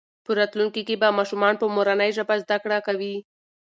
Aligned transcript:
په 0.25 0.31
راتلونکي 0.39 0.81
کې 0.87 0.95
به 1.01 1.09
ماشومان 1.17 1.53
په 1.57 1.65
مورنۍ 1.75 2.09
ژبه 2.17 2.35
زده 2.43 2.57
کړه 2.63 2.77
کوي. 2.87 3.15